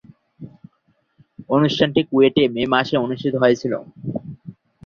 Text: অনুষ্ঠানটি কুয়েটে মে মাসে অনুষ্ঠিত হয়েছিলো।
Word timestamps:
অনুষ্ঠানটি 1.49 2.01
কুয়েটে 2.09 2.43
মে 2.55 2.63
মাসে 2.73 2.95
অনুষ্ঠিত 2.97 3.33
হয়েছিলো। 3.41 3.77